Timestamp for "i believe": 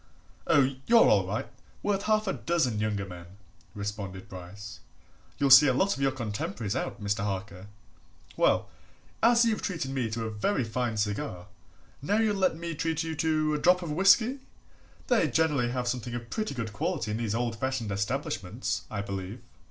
18.89-19.39